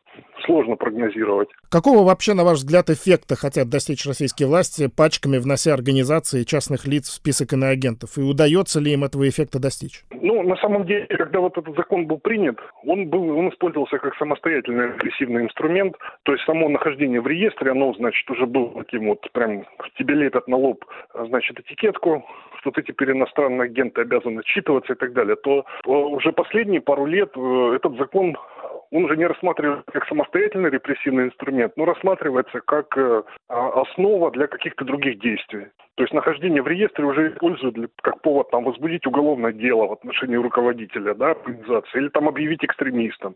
сложно 0.46 0.75
прогнозировать. 0.75 1.50
Какого 1.70 2.04
вообще, 2.04 2.34
на 2.34 2.44
ваш 2.44 2.58
взгляд, 2.58 2.89
эффекта 2.89 3.36
хотят 3.36 3.70
достичь 3.70 4.06
российские 4.08 4.48
власти, 4.48 4.89
пачками 4.89 5.38
внося 5.38 5.74
организации 5.74 6.44
частных 6.44 6.88
лиц 6.88 7.10
в 7.10 7.13
список 7.13 7.54
иноагентов? 7.54 7.99
И 8.18 8.22
удается 8.22 8.79
ли 8.79 8.94
им 8.94 9.03
этого 9.03 9.27
эффекта 9.27 9.60
достичь? 9.60 10.03
Ну, 10.12 10.44
на 10.44 10.56
самом 10.58 10.86
деле, 10.86 11.06
когда 11.08 11.39
вот 11.39 11.58
этот 11.58 11.75
закон 11.75 12.06
был 12.06 12.18
принят, 12.18 12.58
он, 12.84 13.08
был, 13.08 13.38
он 13.38 13.50
использовался 13.50 13.98
как 13.98 14.15
самостоятельный 14.18 14.91
агрессивный 14.91 15.44
инструмент. 15.44 15.96
То 16.24 16.34
есть 16.34 16.46
само 16.46 16.70
нахождение 16.70 17.22
в 17.22 17.27
реестре, 17.27 17.72
оно, 17.72 17.94
значит, 17.94 18.29
уже 18.29 18.46
было 18.46 18.84
таким 18.84 19.08
вот, 19.08 19.32
прям 19.32 19.65
тебе 19.98 20.15
лепят 20.15 20.48
на 20.48 20.58
лоб, 20.58 20.86
значит, 21.13 21.60
этикетку, 21.60 22.25
что 22.60 22.72
ты 22.72 22.84
теперь 22.84 23.12
иностранные 23.12 23.66
агенты 23.66 24.01
обязаны 24.01 24.39
отчитываться 24.39 24.94
и 24.94 24.96
так 24.96 25.13
далее, 25.13 25.36
то 25.36 25.66
уже 25.86 26.32
последние 26.32 26.82
пару 26.82 27.06
лет 27.06 27.32
э, 27.36 27.74
этот 27.75 27.98
закон 27.98 28.36
он 28.92 29.06
уже 29.06 29.18
не 29.18 29.25
рассматривается 29.25 29.92
как 29.92 30.08
самостоятельный 30.08 30.70
репрессивный 30.70 31.25
инструмент, 31.25 31.74
но 31.75 31.86
рассматривается 31.86 32.60
как 32.62 32.98
э, 32.98 33.24
а, 33.48 33.82
основа 33.82 34.32
для 34.32 34.48
каких-то 34.48 34.84
других 34.84 35.20
действий. 35.20 35.68
То 35.96 36.04
есть 36.04 36.13
нахождение 36.13 36.62
в 36.62 36.68
реестре 36.68 37.06
уже 37.06 37.30
используют 37.32 37.75
как 38.01 38.22
повод 38.22 38.50
там, 38.51 38.63
возбудить 38.63 39.06
уголовное 39.06 39.51
дело 39.51 39.88
в 39.88 39.92
отношении 39.94 40.38
руководителя 40.38 41.13
да, 41.13 41.32
организации 41.32 42.00
или 42.00 42.08
там 42.10 42.28
объявить 42.28 42.63
экстремистом. 42.63 43.36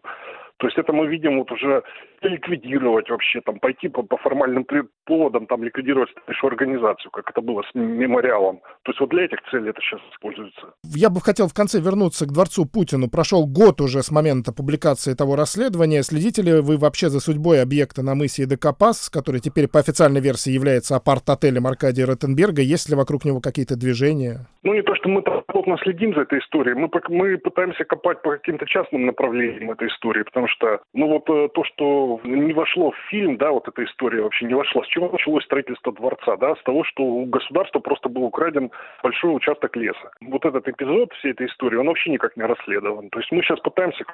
То 0.58 0.68
есть 0.68 0.78
это 0.78 0.94
мы 0.94 1.08
видим 1.08 1.40
вот 1.40 1.52
уже 1.52 1.84
ликвидировать 2.22 3.10
вообще, 3.10 3.42
там 3.42 3.60
пойти 3.60 3.90
по, 3.90 4.04
по 4.04 4.18
формальным 4.18 4.66
поводам, 5.06 5.46
там 5.46 5.64
ликвидировать 5.64 6.10
нашу 6.28 6.48
организацию, 6.48 7.12
как 7.12 7.30
это 7.30 7.42
было 7.42 7.64
с 7.64 7.76
мемориалом. 7.76 8.62
То 8.84 8.92
есть 8.92 9.00
вот 9.00 9.10
для 9.10 9.26
этих 9.26 9.40
целей 9.52 9.70
это 9.70 9.82
сейчас 9.82 10.00
используется. 10.14 10.74
Я 10.84 11.10
бы 11.10 11.20
хотел 11.22 11.48
в 11.48 11.54
конце 11.54 11.80
вернуться 11.82 12.26
к 12.26 12.32
дворцу 12.32 12.66
Путину. 12.66 13.10
Прошел 13.10 13.46
год 13.46 13.82
уже 13.82 14.02
с 14.04 14.12
момента 14.12 14.54
публикации 14.54 15.14
того 15.14 15.36
расследования. 15.36 16.04
Следите 16.04 16.42
ли 16.42 16.62
вы 16.62 16.78
вообще 16.78 17.10
за 17.10 17.20
судьбой 17.20 17.62
объекта 17.62 18.04
на 18.04 18.16
мысе 18.16 18.46
Декапас, 18.46 19.10
который 19.10 19.42
теперь 19.42 19.68
по 19.68 19.80
официальной 19.80 20.22
версии 20.22 20.52
является 20.52 20.96
апарт-отелем 20.96 21.68
Аркадия 21.68 22.06
Ротенберга? 22.06 22.62
Есть 22.62 22.90
ли 22.90 22.96
вокруг 22.96 23.26
него 23.26 23.42
какие-то 23.42 23.76
движения? 23.76 24.48
Ну, 24.64 24.74
не 24.74 24.82
то, 24.82 24.96
что 24.96 25.10
мы 25.10 25.22
плотно 25.22 25.78
следим 25.84 26.14
за 26.16 26.22
этой 26.22 26.40
историей. 26.40 26.76
Мы, 26.76 26.90
мы 27.10 27.38
пытаемся 27.38 27.84
копать 27.84 28.22
по 28.22 28.32
каким-то 28.32 28.66
частным 28.66 29.06
направлениям 29.06 29.72
этой 29.72 29.88
истории, 29.88 30.24
потому 30.24 30.43
что, 30.48 30.82
ну, 30.94 31.08
вот 31.08 31.30
э, 31.30 31.50
то, 31.54 31.64
что 31.64 32.20
не 32.24 32.54
вошло 32.54 32.92
в 32.92 32.98
фильм, 33.10 33.38
да, 33.38 33.52
вот 33.52 33.68
эта 33.68 33.84
история 33.84 34.22
вообще 34.22 34.46
не 34.46 34.54
вошла. 34.54 34.84
С 34.84 34.88
чего 34.88 35.10
началось 35.10 35.44
строительство 35.46 35.94
дворца, 35.94 36.38
да? 36.38 36.56
С 36.56 36.64
того, 36.64 36.84
что 36.84 37.04
у 37.04 37.26
государства 37.26 37.80
просто 37.80 38.10
был 38.10 38.24
украден 38.24 38.72
большой 39.02 39.36
участок 39.36 39.76
леса. 39.76 40.12
Вот 40.22 40.46
этот 40.46 40.68
эпизод 40.68 41.14
всей 41.14 41.32
этой 41.32 41.48
истории, 41.48 41.78
он 41.78 41.88
вообще 41.88 42.12
никак 42.12 42.36
не 42.38 42.44
расследован. 42.44 43.10
То 43.10 43.20
есть 43.20 43.32
мы 43.32 43.42
сейчас 43.44 43.60
пытаемся 43.60 44.06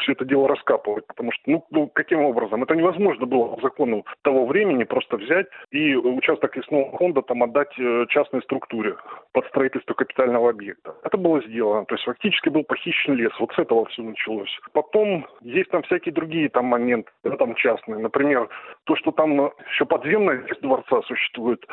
все 0.00 0.12
это 0.12 0.24
дело 0.24 0.48
раскапывать, 0.48 1.06
потому 1.06 1.32
что, 1.32 1.42
ну, 1.46 1.64
ну, 1.70 1.86
каким 1.88 2.22
образом? 2.22 2.62
Это 2.62 2.74
невозможно 2.74 3.26
было 3.26 3.56
по 3.56 3.60
закону 3.62 4.04
того 4.22 4.46
времени 4.46 4.84
просто 4.84 5.16
взять 5.16 5.46
и 5.70 5.94
участок 5.94 6.56
лесного 6.56 6.96
фонда 6.96 7.22
там 7.22 7.42
отдать 7.42 7.72
э, 7.78 8.06
частной 8.08 8.42
структуре 8.42 8.96
под 9.32 9.46
строительство 9.46 9.94
капитального 9.94 10.50
объекта. 10.50 10.94
Это 11.04 11.16
было 11.16 11.42
сделано. 11.42 11.84
То 11.86 11.94
есть 11.94 12.04
фактически 12.04 12.48
был 12.48 12.64
похищен 12.64 13.14
лес. 13.14 13.32
Вот 13.38 13.52
с 13.52 13.58
этого 13.58 13.84
все 13.86 14.02
началось. 14.02 14.50
Потом 14.72 15.26
есть 15.60 15.70
там 15.70 15.82
всякие 15.82 16.12
другие 16.12 16.48
там 16.48 16.66
моменты, 16.66 17.10
да, 17.24 17.36
там 17.36 17.54
частные. 17.54 17.98
Например, 17.98 18.48
то, 18.84 18.96
что 18.96 19.12
там 19.12 19.52
еще 19.70 19.84
подземная 19.84 20.44
дворца 20.62 21.02
существует, 21.02 21.66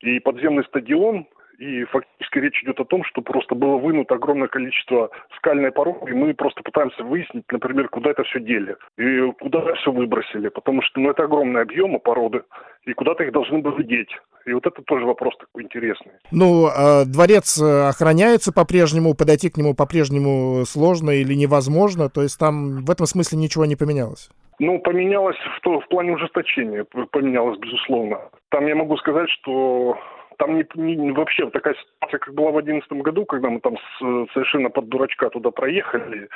и 0.00 0.20
подземный 0.20 0.64
стадион, 0.64 1.26
и 1.58 1.84
фактически 1.84 2.38
речь 2.38 2.62
идет 2.62 2.78
о 2.80 2.84
том, 2.84 3.04
что 3.04 3.20
просто 3.20 3.54
было 3.54 3.76
вынуто 3.76 4.14
огромное 4.14 4.48
количество 4.48 5.10
скальной 5.36 5.72
породы, 5.72 6.10
и 6.10 6.14
мы 6.14 6.32
просто 6.32 6.62
пытаемся 6.62 7.02
выяснить, 7.02 7.44
например, 7.50 7.88
куда 7.88 8.10
это 8.10 8.22
все 8.24 8.40
дели, 8.40 8.76
и 8.96 9.32
куда 9.40 9.60
это 9.60 9.74
все 9.74 9.90
выбросили, 9.90 10.48
потому 10.48 10.82
что 10.82 11.00
ну, 11.00 11.10
это 11.10 11.24
огромные 11.24 11.62
объемы 11.62 11.98
породы, 11.98 12.42
и 12.84 12.92
куда-то 12.92 13.24
их 13.24 13.32
должны 13.32 13.58
были 13.58 13.82
деть. 13.82 14.10
И 14.46 14.52
вот 14.52 14.66
это 14.66 14.80
тоже 14.82 15.04
вопрос 15.04 15.36
такой 15.36 15.64
интересный. 15.64 16.12
Ну, 16.30 16.66
а 16.66 17.04
дворец 17.04 17.60
э, 17.60 17.88
охраняется 17.88 18.52
по-прежнему, 18.52 19.14
подойти 19.14 19.50
к 19.50 19.58
нему 19.58 19.74
по-прежнему 19.74 20.64
сложно 20.64 21.10
или 21.10 21.34
невозможно, 21.34 22.08
то 22.08 22.22
есть 22.22 22.38
там 22.38 22.84
в 22.84 22.90
этом 22.90 23.06
смысле 23.06 23.38
ничего 23.38 23.66
не 23.66 23.76
поменялось? 23.76 24.30
Ну, 24.60 24.78
поменялось 24.80 25.36
в, 25.36 25.60
то, 25.60 25.80
в 25.80 25.88
плане 25.88 26.12
ужесточения, 26.12 26.84
поменялось, 27.12 27.58
безусловно. 27.58 28.20
Там 28.48 28.66
я 28.66 28.74
могу 28.74 28.96
сказать, 28.96 29.28
что 29.30 29.96
там 30.38 30.56
не, 30.56 30.64
не, 30.96 31.12
вообще 31.12 31.50
такая 31.50 31.74
ситуация, 31.74 32.18
как 32.18 32.34
была 32.34 32.50
в 32.50 32.62
2011 32.62 32.92
году, 33.04 33.24
когда 33.26 33.50
мы 33.50 33.60
там 33.60 33.76
с, 33.76 34.32
совершенно 34.32 34.70
под 34.70 34.88
дурачка 34.88 35.28
туда 35.30 35.50
проехали, 35.50 36.28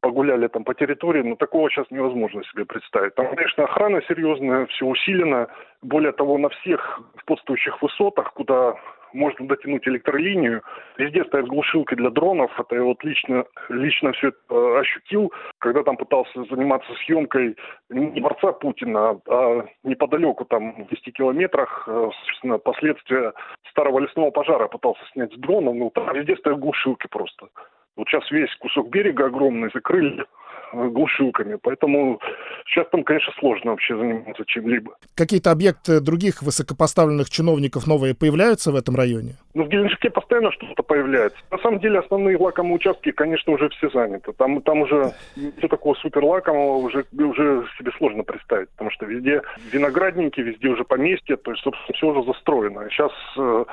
погуляли 0.00 0.48
там 0.48 0.64
по 0.64 0.74
территории, 0.74 1.22
но 1.22 1.36
такого 1.36 1.70
сейчас 1.70 1.86
невозможно 1.90 2.42
себе 2.44 2.64
представить. 2.64 3.14
Там, 3.14 3.28
конечно, 3.28 3.64
охрана 3.64 4.00
серьезная, 4.08 4.66
все 4.66 4.86
усилено. 4.86 5.48
Более 5.82 6.12
того, 6.12 6.38
на 6.38 6.48
всех 6.48 7.00
впутствующих 7.16 7.80
высотах, 7.82 8.32
куда 8.32 8.74
можно 9.12 9.46
дотянуть 9.46 9.86
электролинию. 9.86 10.62
Везде 10.96 11.24
стоят 11.24 11.46
глушилки 11.46 11.94
для 11.94 12.10
дронов. 12.10 12.50
Это 12.58 12.74
я 12.76 12.82
вот 12.82 13.02
лично, 13.04 13.44
лично 13.68 14.12
все 14.12 14.28
это 14.28 14.38
э, 14.50 14.80
ощутил, 14.80 15.32
когда 15.58 15.82
там 15.82 15.96
пытался 15.96 16.44
заниматься 16.44 16.92
съемкой 17.04 17.56
не 17.90 18.20
дворца 18.20 18.52
Путина, 18.52 19.20
а 19.28 19.64
неподалеку, 19.82 20.44
там, 20.44 20.84
в 20.84 20.88
10 20.88 21.14
километрах, 21.14 21.84
э, 21.86 22.10
собственно, 22.26 22.58
последствия 22.58 23.32
старого 23.70 24.00
лесного 24.00 24.30
пожара 24.30 24.68
пытался 24.68 25.02
снять 25.12 25.32
с 25.32 25.36
дрона. 25.38 25.72
Ну, 25.72 25.90
там 25.90 26.12
везде 26.14 26.36
стоят 26.36 26.58
глушилки 26.58 27.06
просто. 27.08 27.48
Вот 27.96 28.08
сейчас 28.08 28.30
весь 28.30 28.54
кусок 28.56 28.88
берега 28.88 29.26
огромный 29.26 29.70
закрыли 29.72 30.24
глушилками. 30.72 31.58
Поэтому 31.62 32.20
сейчас 32.66 32.86
там, 32.90 33.04
конечно, 33.04 33.32
сложно 33.38 33.72
вообще 33.72 33.96
заниматься 33.96 34.44
чем-либо. 34.46 34.96
Какие-то 35.14 35.50
объекты 35.50 36.00
других 36.00 36.42
высокопоставленных 36.42 37.30
чиновников 37.30 37.86
новые 37.86 38.14
появляются 38.14 38.72
в 38.72 38.76
этом 38.76 38.96
районе? 38.96 39.36
Ну, 39.54 39.64
в 39.64 39.68
Геленджике 39.68 40.10
постоянно 40.10 40.50
что-то 40.52 40.82
появляется. 40.82 41.38
На 41.50 41.58
самом 41.58 41.80
деле, 41.80 41.98
основные 41.98 42.38
лакомые 42.38 42.76
участки, 42.76 43.12
конечно, 43.12 43.52
уже 43.52 43.68
все 43.70 43.90
заняты. 43.90 44.32
Там, 44.32 44.62
там 44.62 44.80
уже 44.80 45.12
все 45.58 45.68
такого 45.68 45.94
супер 45.94 46.24
лакомого 46.24 46.76
уже, 46.76 47.04
уже 47.12 47.66
себе 47.78 47.92
сложно 47.98 48.22
представить, 48.22 48.70
потому 48.70 48.90
что 48.90 49.06
везде 49.06 49.42
виноградники, 49.72 50.40
везде 50.40 50.68
уже 50.68 50.84
поместья, 50.84 51.36
то 51.36 51.50
есть, 51.50 51.62
собственно, 51.62 51.96
все 51.96 52.06
уже 52.06 52.22
застроено. 52.24 52.88
Сейчас 52.90 53.12
э, 53.36 53.64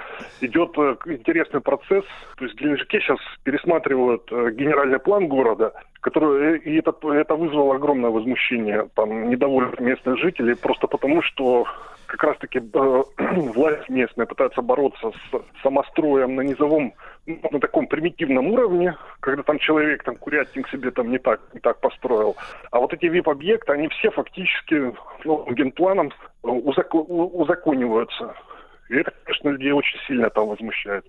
идет 0.41 0.71
э, 0.77 0.97
интересный 1.05 1.61
процесс, 1.61 2.03
то 2.37 2.45
есть 2.45 2.55
в 2.55 2.59
Геленджике 2.59 2.99
сейчас 2.99 3.19
пересматривают 3.43 4.23
э, 4.31 4.51
генеральный 4.51 4.99
план 4.99 5.27
города, 5.27 5.73
который, 6.01 6.55
э, 6.55 6.57
и 6.59 6.77
это, 6.77 6.93
это 7.13 7.35
вызвало 7.35 7.75
огромное 7.75 8.09
возмущение 8.09 8.89
там, 8.95 9.29
недовольных 9.29 9.79
местных 9.79 10.17
жителей, 10.17 10.55
просто 10.55 10.87
потому 10.87 11.21
что 11.21 11.65
как 12.05 12.23
раз-таки 12.23 12.59
э, 12.59 13.03
власть 13.53 13.89
местная 13.89 14.25
пытается 14.25 14.61
бороться 14.61 15.11
с 15.11 15.61
самостроем 15.61 16.35
на 16.35 16.41
низовом, 16.41 16.93
ну, 17.25 17.39
на 17.51 17.59
таком 17.59 17.87
примитивном 17.87 18.47
уровне, 18.47 18.95
когда 19.19 19.43
там 19.43 19.59
человек 19.59 20.03
там 20.03 20.15
курятник 20.15 20.67
себе 20.69 20.91
там 20.91 21.11
не 21.11 21.19
так, 21.19 21.41
не 21.53 21.59
так 21.59 21.79
построил. 21.79 22.35
А 22.71 22.79
вот 22.79 22.93
эти 22.93 23.05
VIP-объекты, 23.05 23.73
они 23.73 23.89
все 23.89 24.09
фактически 24.09 24.93
ну, 25.23 25.45
генпланом 25.51 26.11
узако- 26.43 27.05
узакониваются. 27.05 28.33
И 28.89 28.95
это, 28.95 29.11
конечно, 29.23 29.49
людей 29.49 29.71
очень 29.71 29.99
сильно 30.07 30.29
там 30.31 30.47
возмущает. 30.47 31.05